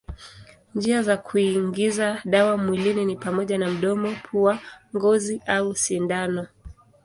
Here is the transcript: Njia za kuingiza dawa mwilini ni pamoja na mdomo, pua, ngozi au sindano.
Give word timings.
Njia 0.75 1.03
za 1.03 1.17
kuingiza 1.17 2.21
dawa 2.25 2.57
mwilini 2.57 3.05
ni 3.05 3.15
pamoja 3.15 3.57
na 3.57 3.69
mdomo, 3.71 4.15
pua, 4.23 4.59
ngozi 4.95 5.41
au 5.47 5.75
sindano. 5.75 6.47